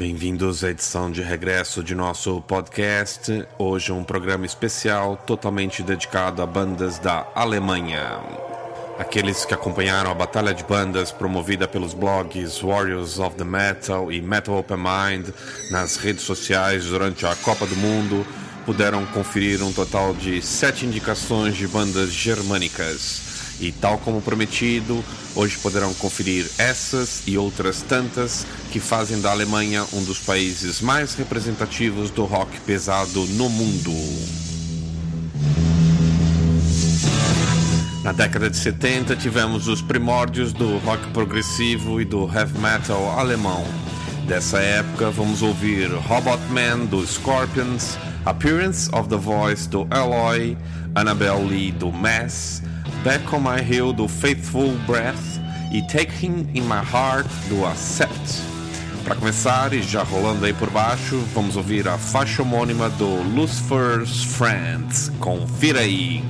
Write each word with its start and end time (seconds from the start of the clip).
Bem-vindos 0.00 0.64
à 0.64 0.70
edição 0.70 1.10
de 1.10 1.20
regresso 1.20 1.84
de 1.84 1.94
nosso 1.94 2.40
podcast. 2.48 3.46
Hoje 3.58 3.92
um 3.92 4.02
programa 4.02 4.46
especial 4.46 5.14
totalmente 5.14 5.82
dedicado 5.82 6.40
a 6.40 6.46
bandas 6.46 6.98
da 6.98 7.26
Alemanha. 7.34 8.18
Aqueles 8.98 9.44
que 9.44 9.52
acompanharam 9.52 10.10
a 10.10 10.14
batalha 10.14 10.54
de 10.54 10.64
bandas 10.64 11.12
promovida 11.12 11.68
pelos 11.68 11.92
blogs 11.92 12.62
Warriors 12.62 13.18
of 13.18 13.36
the 13.36 13.44
Metal 13.44 14.10
e 14.10 14.22
Metal 14.22 14.56
Open 14.56 14.78
Mind 14.78 15.34
nas 15.70 15.96
redes 15.96 16.22
sociais 16.22 16.86
durante 16.86 17.26
a 17.26 17.36
Copa 17.36 17.66
do 17.66 17.76
Mundo 17.76 18.26
puderam 18.64 19.04
conferir 19.04 19.62
um 19.62 19.70
total 19.70 20.14
de 20.14 20.40
sete 20.40 20.86
indicações 20.86 21.58
de 21.58 21.68
bandas 21.68 22.10
germânicas. 22.10 23.29
E 23.60 23.70
tal 23.72 23.98
como 23.98 24.22
prometido, 24.22 25.04
hoje 25.34 25.58
poderão 25.58 25.92
conferir 25.94 26.50
essas 26.56 27.22
e 27.26 27.36
outras 27.36 27.82
tantas 27.82 28.46
que 28.72 28.80
fazem 28.80 29.20
da 29.20 29.30
Alemanha 29.30 29.84
um 29.92 30.02
dos 30.02 30.18
países 30.18 30.80
mais 30.80 31.14
representativos 31.14 32.10
do 32.10 32.24
rock 32.24 32.58
pesado 32.60 33.26
no 33.26 33.50
mundo. 33.50 33.92
Na 38.02 38.12
década 38.12 38.48
de 38.48 38.56
70 38.56 39.14
tivemos 39.16 39.68
os 39.68 39.82
primórdios 39.82 40.54
do 40.54 40.78
rock 40.78 41.06
progressivo 41.08 42.00
e 42.00 42.04
do 42.06 42.24
heavy 42.34 42.58
metal 42.58 43.18
alemão. 43.18 43.62
Dessa 44.26 44.58
época 44.58 45.10
vamos 45.10 45.42
ouvir 45.42 45.90
Robot 45.90 46.40
Man 46.48 46.86
do 46.86 47.06
Scorpions, 47.06 47.98
Appearance 48.24 48.88
of 48.94 49.08
the 49.10 49.18
Voice 49.18 49.68
do 49.68 49.86
Alloy, 49.90 50.56
Annabelle 50.94 51.44
Lee 51.46 51.72
do 51.72 51.92
Mass, 51.92 52.62
Back 53.02 53.32
on 53.32 53.40
My 53.40 53.62
Hill 53.62 53.94
do 53.94 54.06
Faithful 54.06 54.72
Breath 54.86 55.40
e 55.72 55.80
Taking 55.80 56.50
in 56.54 56.60
My 56.62 56.82
Heart 56.84 57.28
do 57.48 57.64
Accept. 57.64 58.42
Para 59.04 59.14
começar, 59.14 59.72
e 59.72 59.82
já 59.82 60.02
rolando 60.02 60.44
aí 60.44 60.52
por 60.52 60.68
baixo, 60.68 61.18
vamos 61.34 61.56
ouvir 61.56 61.88
a 61.88 61.96
faixa 61.96 62.42
homônima 62.42 62.90
do 62.90 63.22
Lucifer's 63.34 64.22
Friends. 64.22 65.10
Confira 65.18 65.80
aí. 65.80 66.22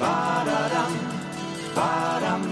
ba-da-dum, 0.00 0.94
ba-dum. 1.76 2.51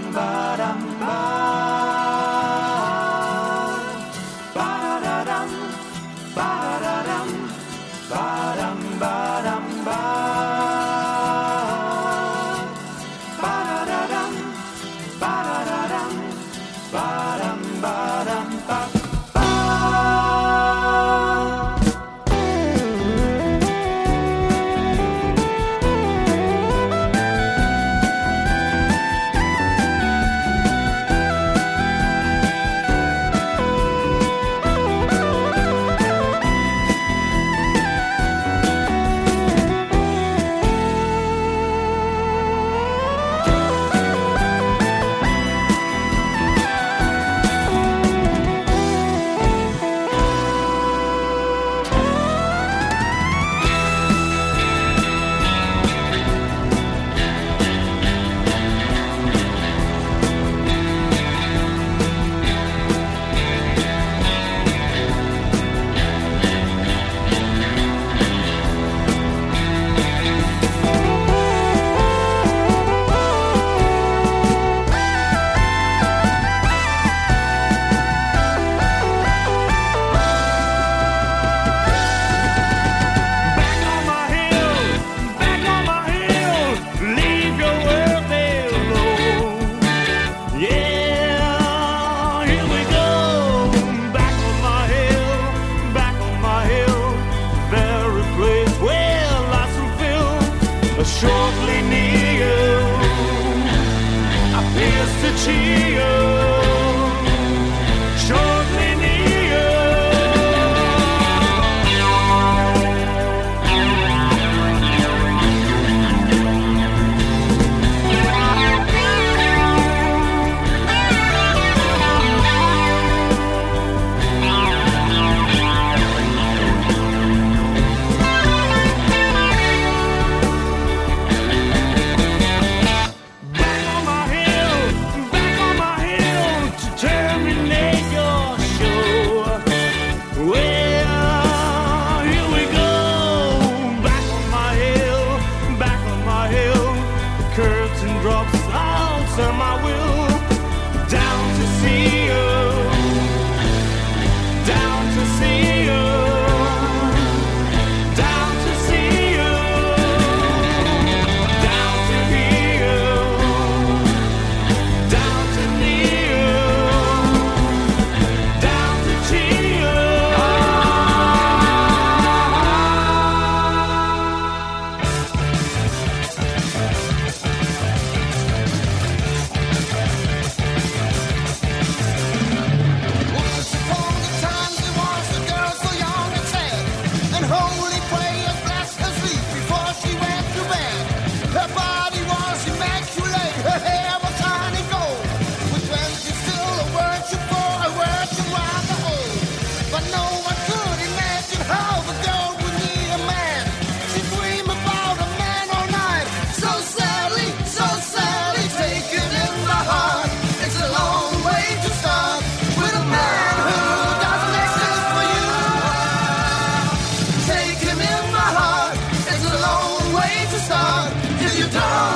superstar 220.61 221.09
till 221.39 221.59
you 221.59 221.67
die. 221.71 222.10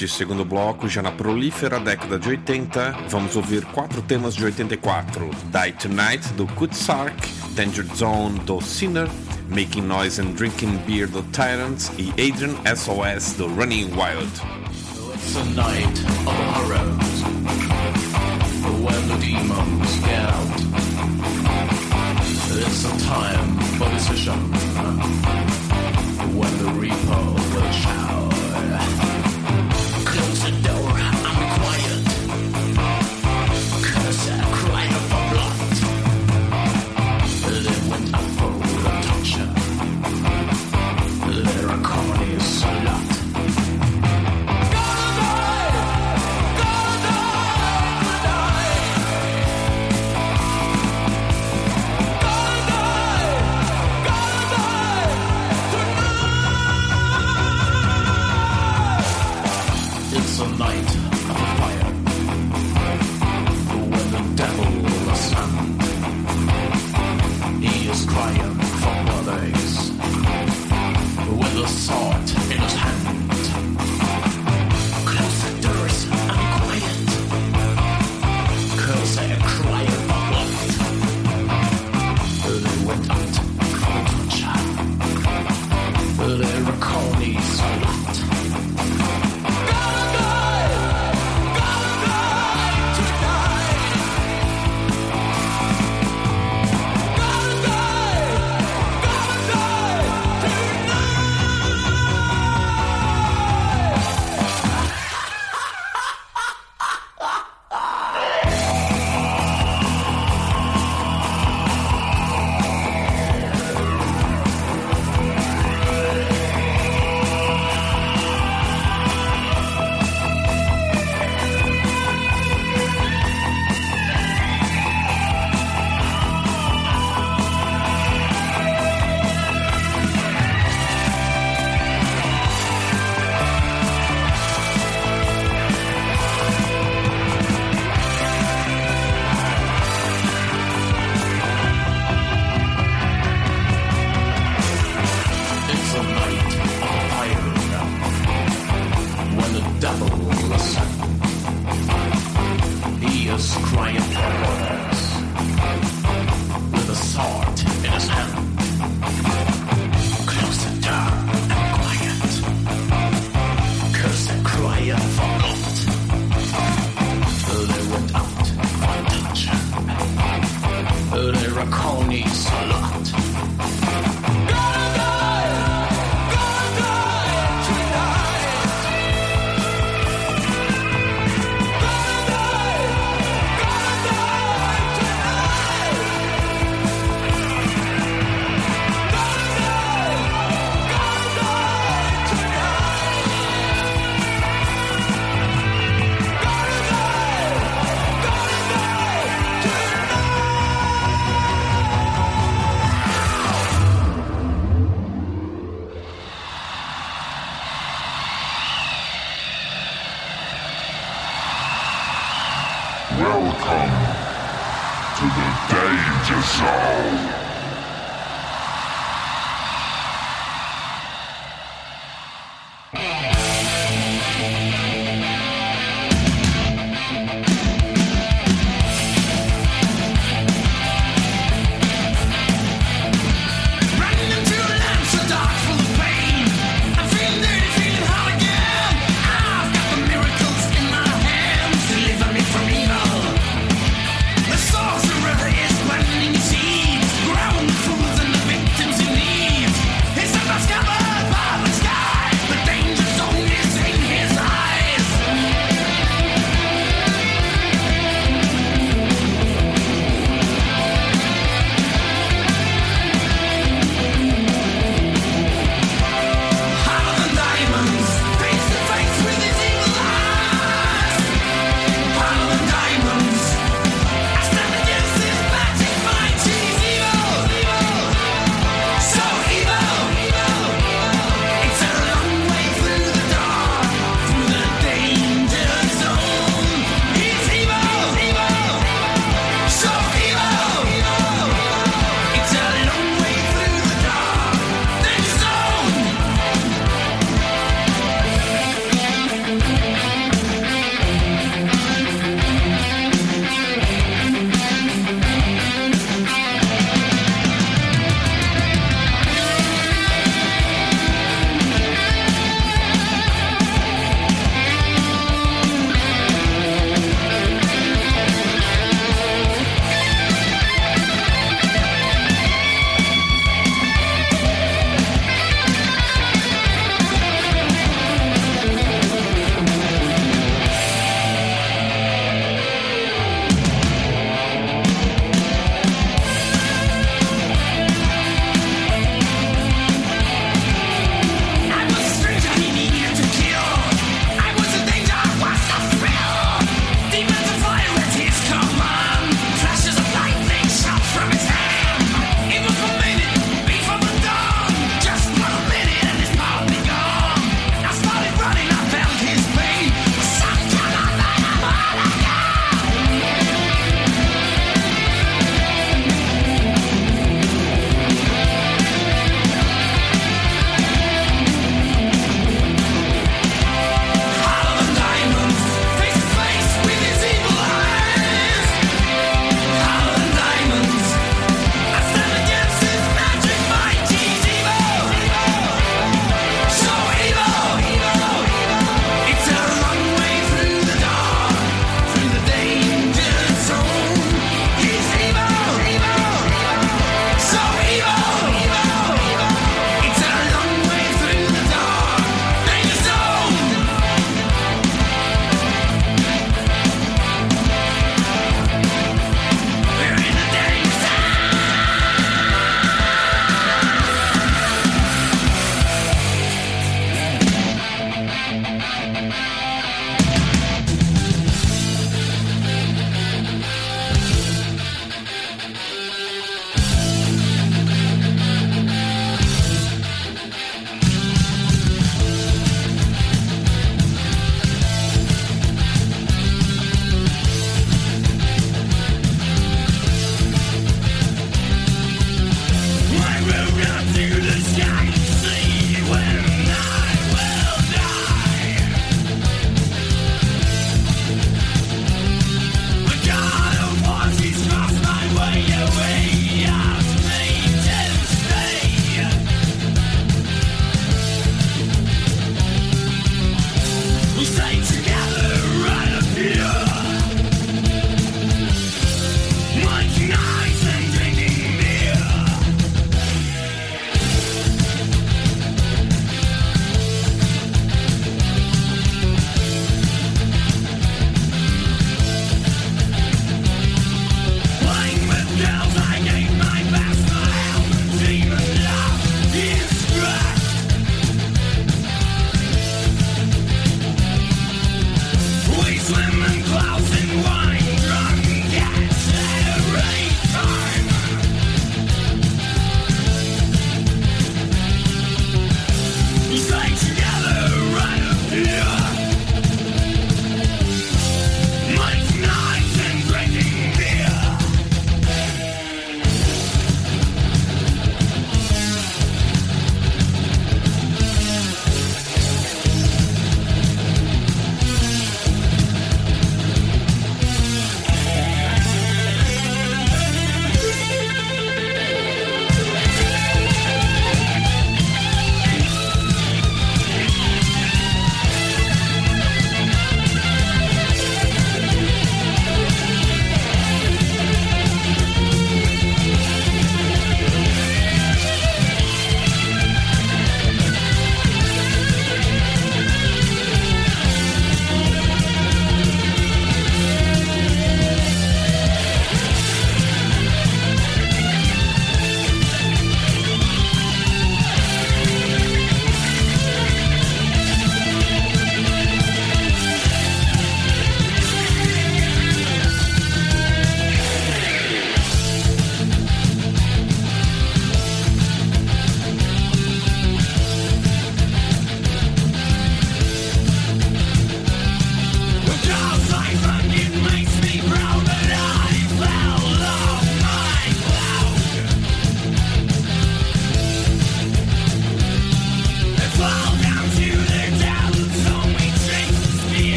Neste 0.00 0.16
segundo 0.16 0.46
bloco, 0.46 0.88
já 0.88 1.02
na 1.02 1.12
prolífera 1.12 1.78
década 1.78 2.18
de 2.18 2.26
80, 2.26 3.00
vamos 3.10 3.36
ouvir 3.36 3.66
quatro 3.66 4.00
temas 4.00 4.34
de 4.34 4.46
84: 4.46 5.28
Die 5.28 5.72
Tonight, 5.72 6.26
do 6.38 6.46
Kutsark, 6.46 7.14
Danger 7.50 7.84
Zone, 7.94 8.38
do 8.46 8.62
Sinner, 8.62 9.06
Making 9.50 9.82
Noise 9.82 10.22
and 10.22 10.32
Drinking 10.36 10.78
Beer, 10.86 11.06
do 11.06 11.22
Tyrants 11.32 11.92
e 11.98 12.14
Adrian 12.16 12.56
SOS, 12.64 13.34
do 13.34 13.46
Running 13.48 13.94
Wild. 13.94 14.32
It's 15.12 15.36
a 15.36 15.44
night 15.50 15.98
of 16.26 16.34
horrors, 16.54 17.22
when 18.80 19.06
the 19.06 19.18
demons 19.20 19.98
get 20.00 20.18
out. 20.30 20.60
It's 22.56 22.84
a 22.86 23.06
time 23.06 23.58
for 23.76 23.90
decision. 23.90 24.49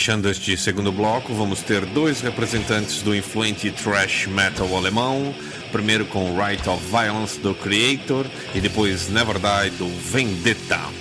Fechando 0.00 0.30
este 0.30 0.56
segundo 0.56 0.90
bloco, 0.90 1.34
vamos 1.34 1.60
ter 1.60 1.84
dois 1.84 2.22
representantes 2.22 3.02
do 3.02 3.14
influente 3.14 3.70
thrash 3.70 4.26
metal 4.26 4.74
alemão, 4.74 5.34
primeiro 5.70 6.06
com 6.06 6.40
Right 6.42 6.66
of 6.70 6.82
Violence 6.86 7.38
do 7.38 7.54
Creator 7.54 8.24
e 8.54 8.62
depois 8.62 9.10
Never 9.10 9.34
Die 9.34 9.70
do 9.76 9.88
Vendetta. 10.10 10.99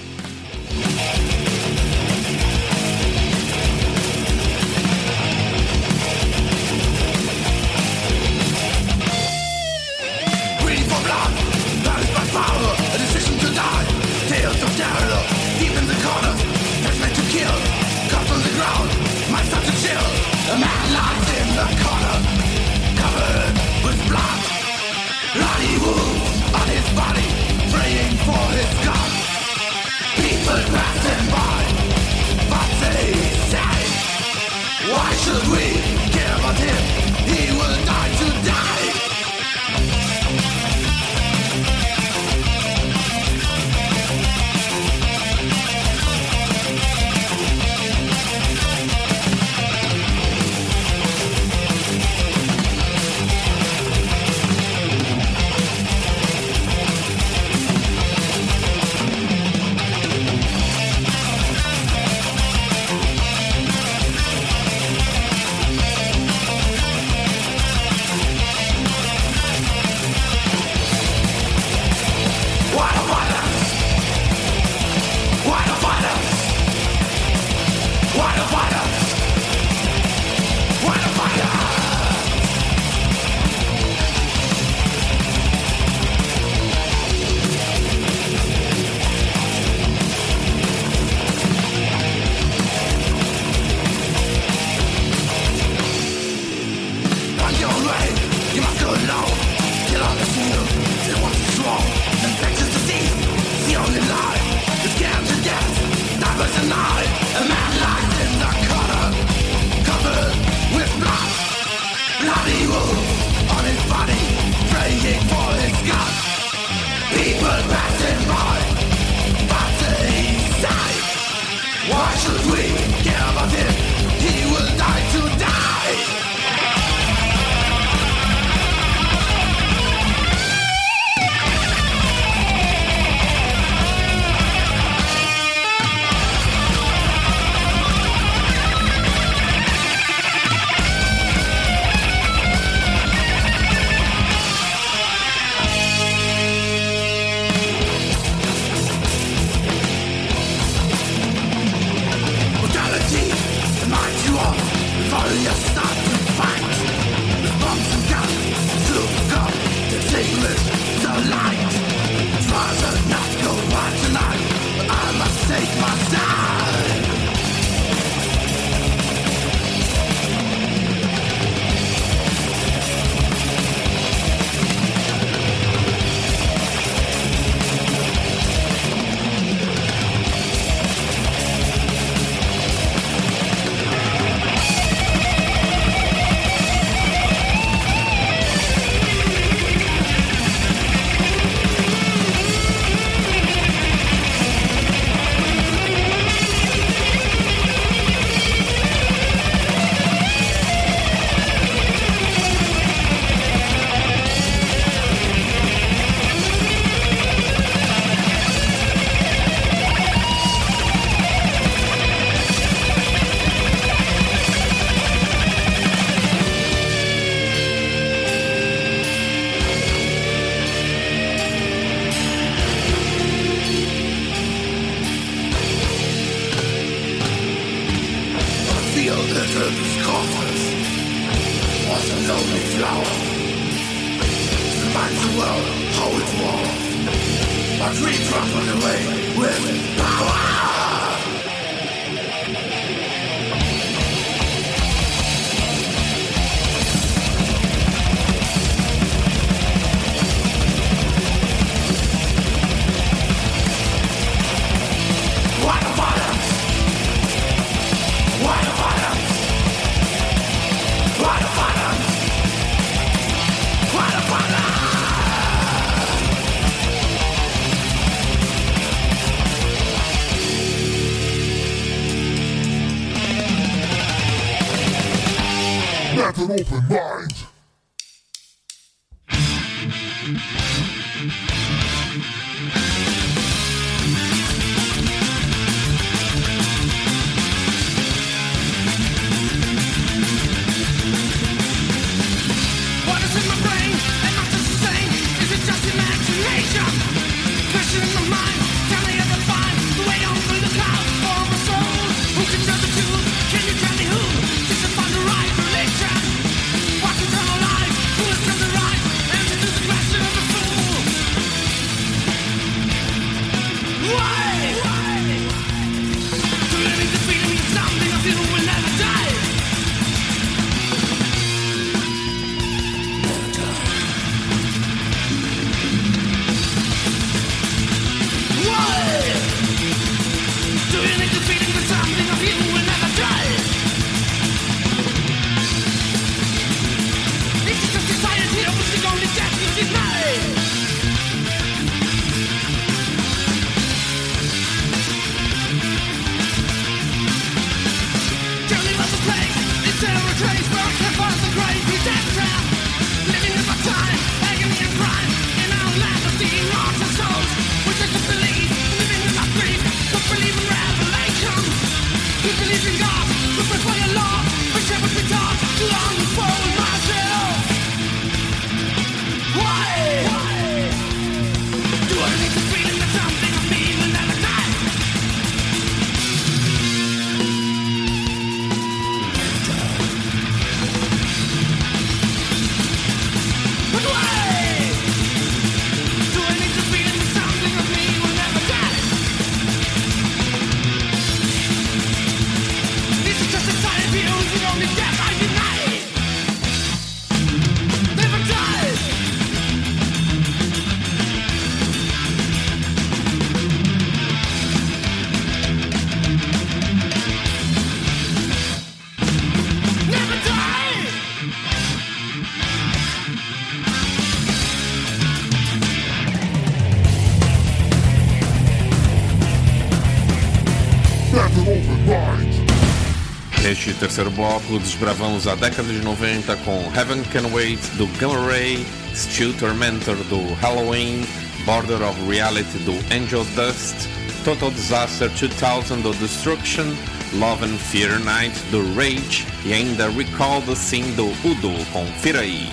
terceiro 424.00 424.32
bloco, 424.32 424.80
desbravamos 424.80 425.45
a 425.45 425.56
década 425.56 425.91
de 425.91 426.00
90 426.00 426.56
com 426.58 426.89
Heaven 426.95 427.22
Can 427.34 427.47
Wait 427.54 427.80
do 427.97 428.08
Gamma 428.18 428.47
Ray, 428.47 428.86
Still 429.14 429.54
Tormentor 429.60 430.16
do 430.30 430.54
Halloween, 430.56 431.26
Border 431.66 432.02
of 432.04 432.18
Reality 432.26 432.78
do 432.80 432.93
Angel 433.14 433.43
Dust, 433.56 434.08
Total 434.45 434.72
Disaster 434.72 435.30
2000 435.38 436.02
do 436.02 436.14
Destruction, 436.14 436.95
Love 437.34 437.66
and 437.66 437.78
Fear 437.78 438.20
Night 438.20 438.58
do 438.72 438.82
Rage 438.95 439.45
e 439.66 439.74
ainda 439.74 440.10
Recall 440.10 440.62
the 440.62 440.76
Scene 440.76 441.12
do 441.16 441.28
Udo. 441.45 441.74
Confira 441.91 442.39
aí. 442.39 442.72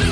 Too 0.00 0.09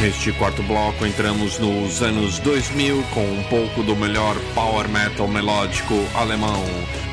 Neste 0.00 0.30
quarto 0.32 0.62
bloco 0.62 1.06
entramos 1.06 1.58
nos 1.58 2.02
anos 2.02 2.38
2000 2.40 3.02
com 3.14 3.24
um 3.24 3.42
pouco 3.44 3.82
do 3.82 3.96
melhor 3.96 4.36
power 4.54 4.86
metal 4.88 5.26
melódico 5.26 5.94
alemão, 6.14 6.62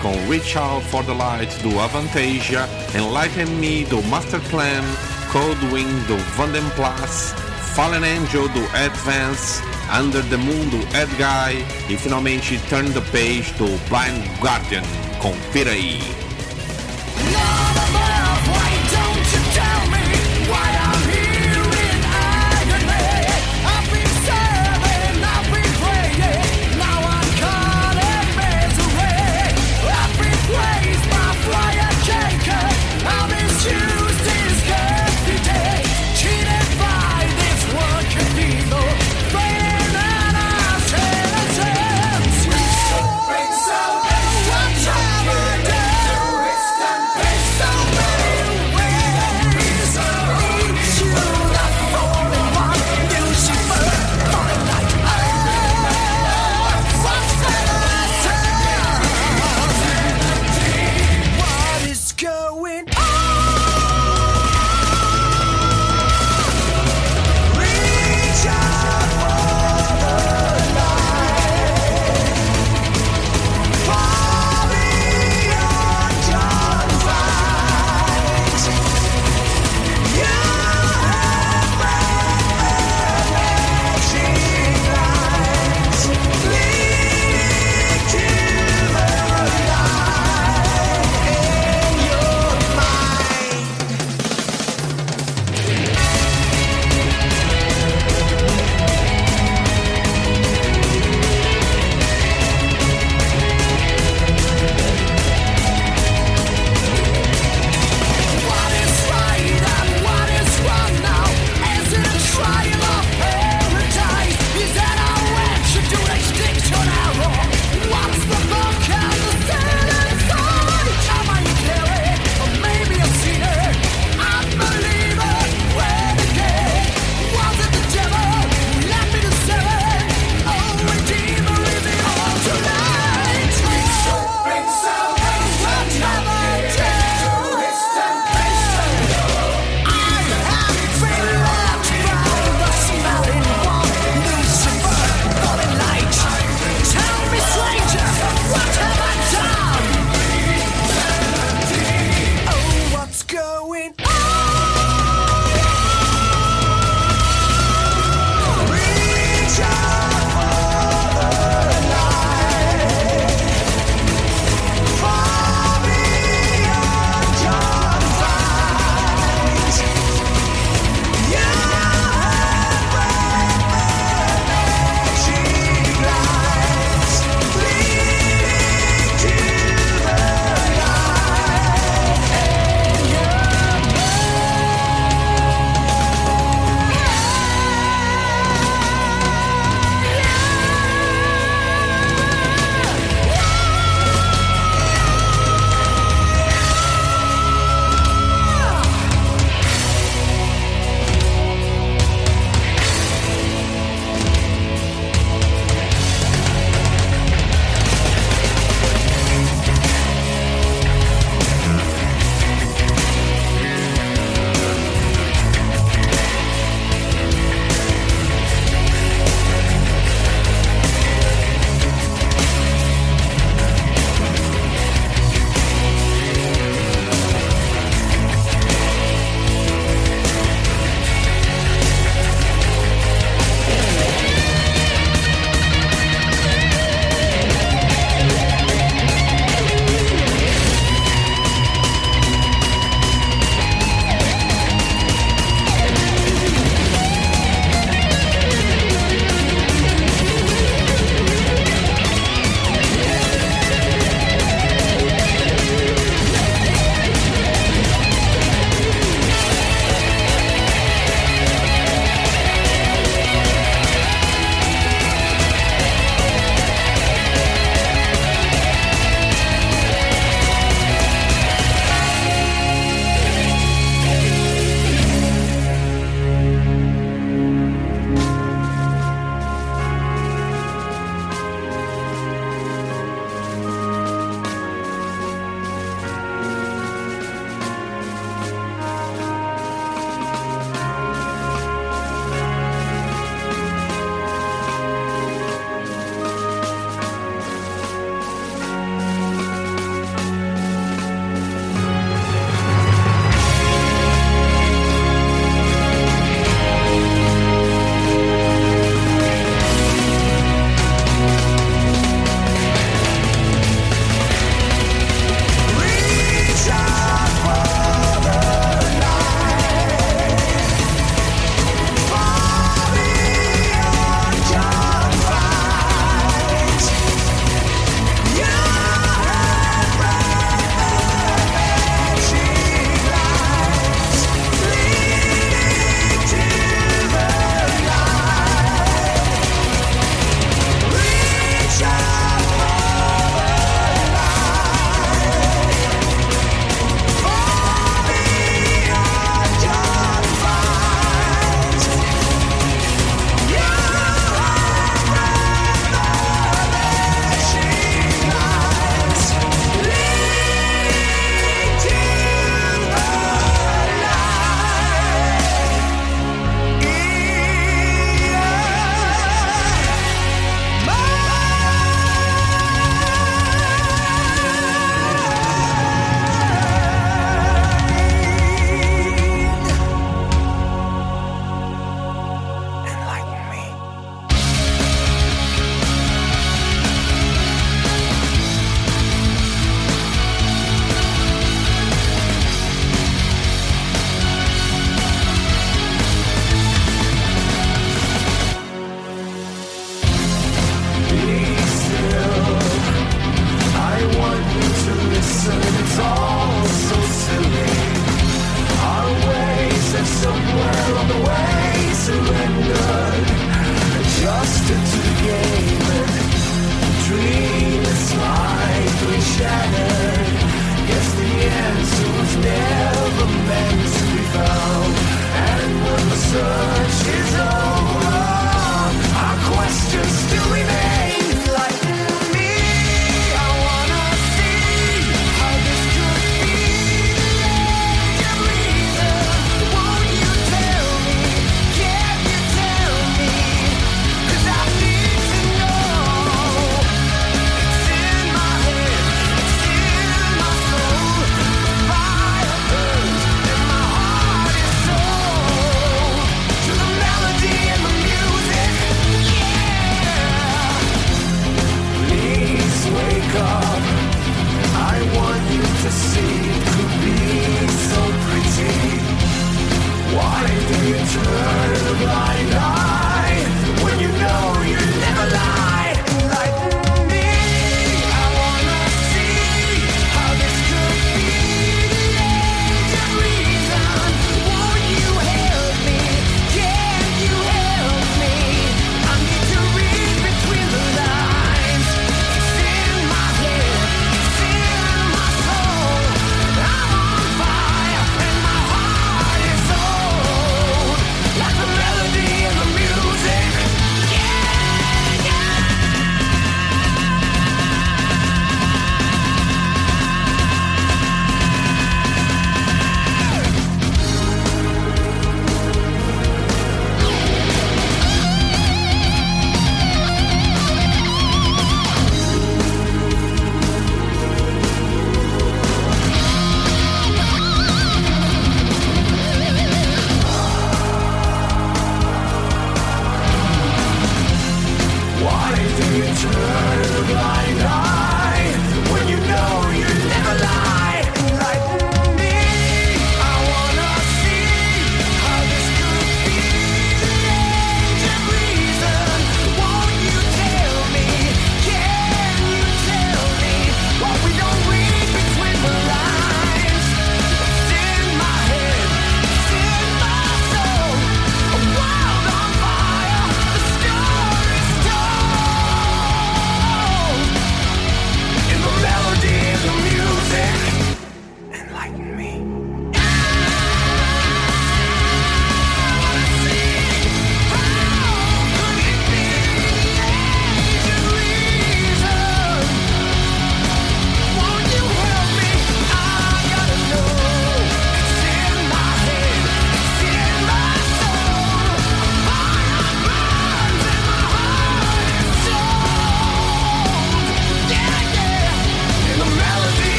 com 0.00 0.12
Reach 0.30 0.56
Out 0.56 0.86
for 0.86 1.04
the 1.04 1.12
Light 1.12 1.52
do 1.62 1.80
Avantasia, 1.80 2.68
Enlighten 2.94 3.46
Me 3.56 3.84
do 3.84 4.00
Masterclan, 4.04 4.84
Cold 5.32 5.66
Wind 5.66 6.06
do 6.06 6.16
Vandenplas, 6.36 7.34
Fallen 7.74 8.04
Angel 8.04 8.48
do 8.48 8.64
Advance, 8.76 9.60
Under 9.92 10.22
the 10.24 10.36
Moon 10.36 10.68
do 10.68 10.78
Ed 10.96 11.10
Guy 11.16 11.64
e 11.92 11.96
finalmente 11.96 12.58
Turn 12.68 12.90
the 12.92 13.00
Page 13.10 13.52
do 13.58 13.66
Blind 13.88 14.24
Guardian. 14.40 14.82
Confira 15.20 15.72
aí! 15.72 16.00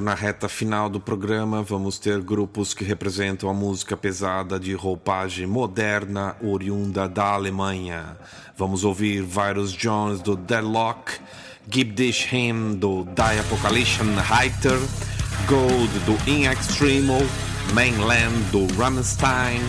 Entrando 0.00 0.04
na 0.04 0.14
reta 0.14 0.48
final 0.48 0.88
do 0.88 0.98
programa, 0.98 1.62
vamos 1.62 1.98
ter 1.98 2.22
grupos 2.22 2.72
que 2.72 2.82
representam 2.82 3.50
a 3.50 3.54
música 3.54 3.98
pesada 3.98 4.58
de 4.58 4.72
roupagem 4.72 5.46
moderna 5.46 6.34
oriunda 6.42 7.06
da 7.06 7.34
Alemanha. 7.34 8.16
Vamos 8.56 8.82
ouvir 8.82 9.22
Virus 9.22 9.72
Jones 9.72 10.22
do 10.22 10.36
Deadlock, 10.36 11.20
Gib 11.68 11.92
Dich 11.92 12.32
Him 12.32 12.76
do 12.76 13.06
Diapocalyption 13.14 14.06
Heiter, 14.18 14.78
Gold 15.46 15.90
do 16.06 16.16
In 16.26 16.46
Extremo, 16.46 17.18
Mainland 17.74 18.50
do 18.50 18.66
Rammstein, 18.78 19.60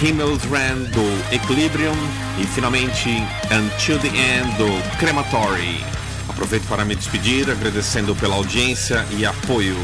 Himmelsrand 0.00 0.88
do 0.92 1.34
Equilibrium 1.34 1.96
e 2.40 2.46
finalmente 2.46 3.10
Until 3.50 3.98
the 3.98 4.08
End 4.08 4.56
do 4.56 4.98
Crematory. 4.98 6.03
Aproveito 6.34 6.66
para 6.66 6.84
me 6.84 6.96
despedir, 6.96 7.48
agradecendo 7.48 8.14
pela 8.16 8.34
audiência 8.34 9.06
e 9.16 9.24
apoio. 9.24 9.76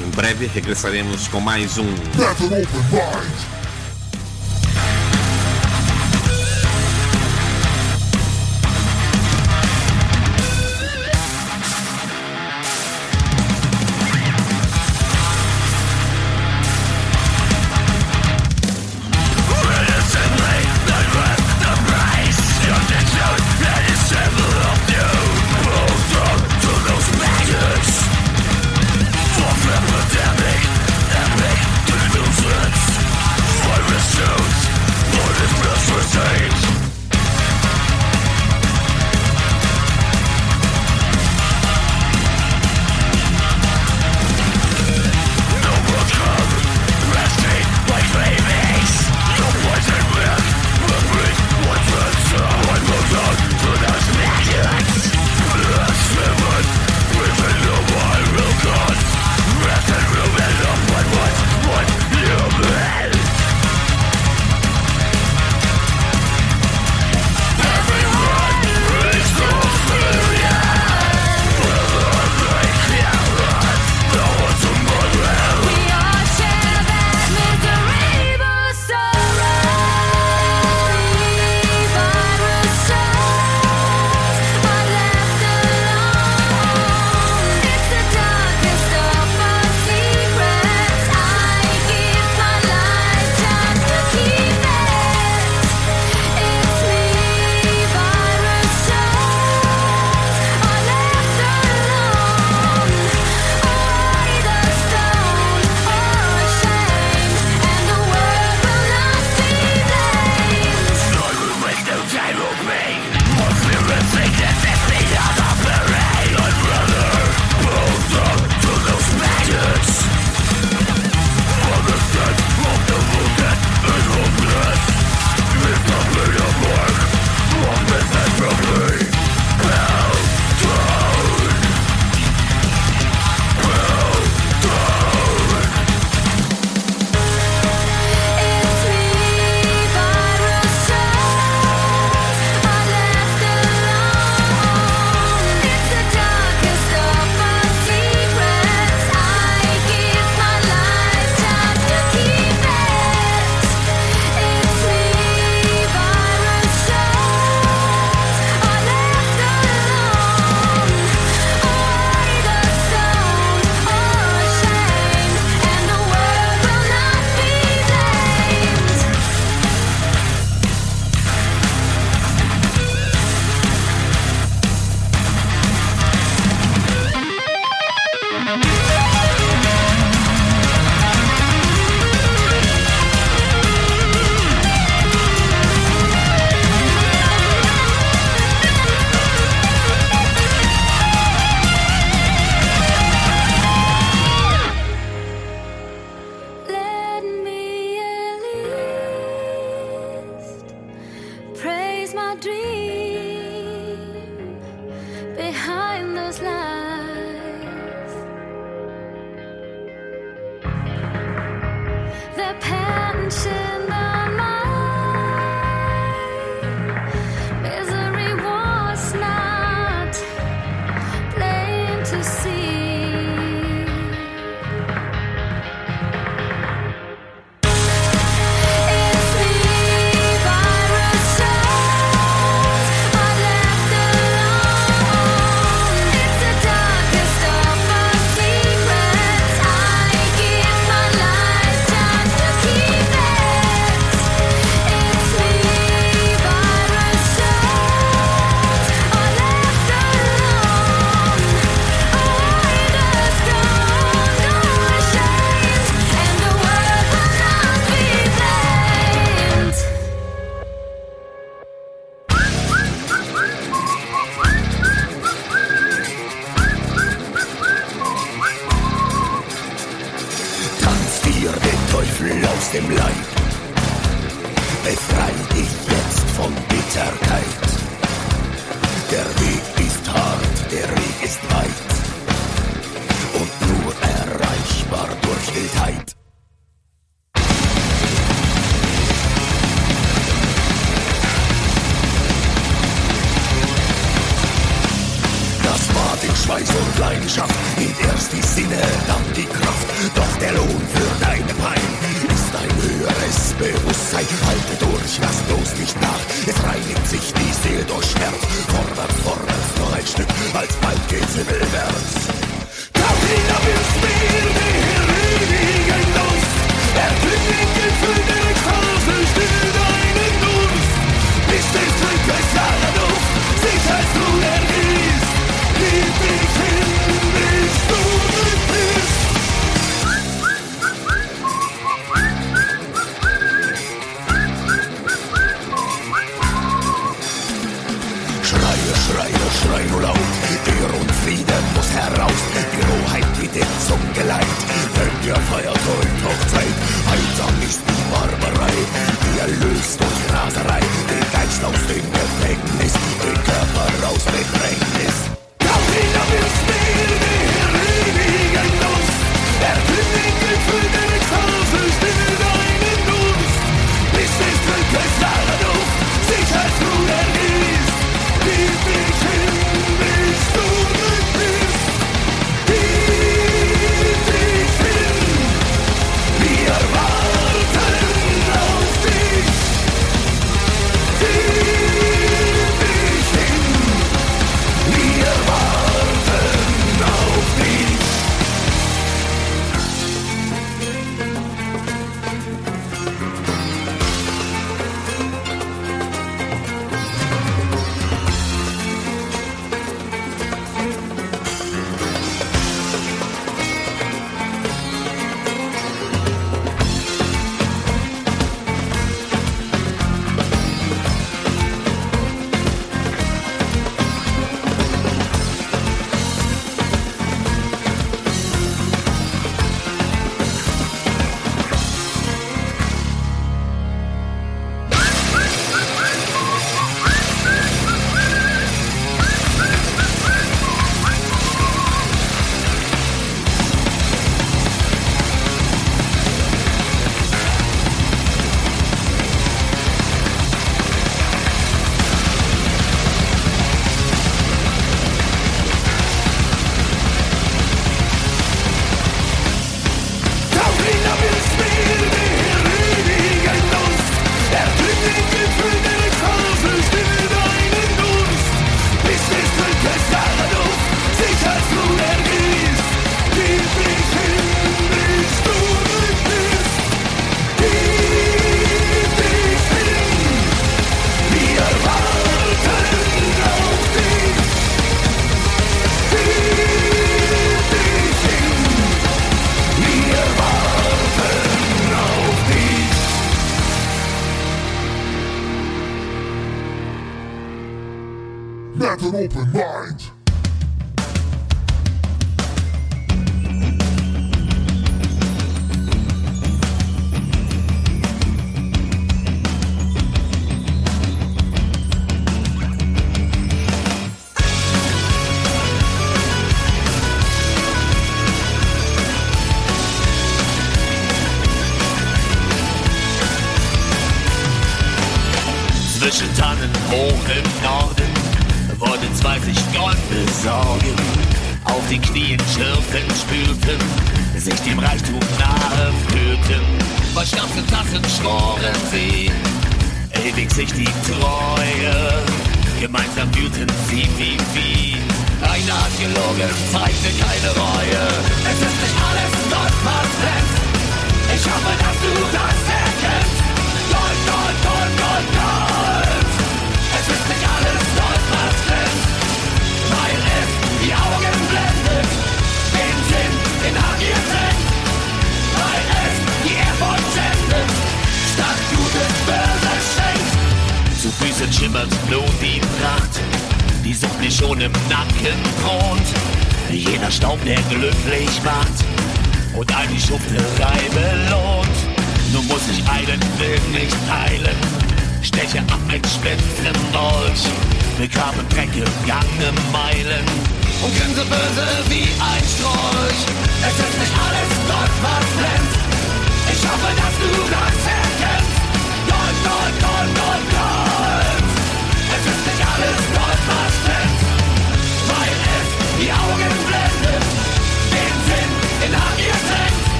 Em 0.00 0.10
breve 0.10 0.46
regressaremos 0.46 1.28
com 1.28 1.40
mais 1.40 1.78
um 1.78 1.86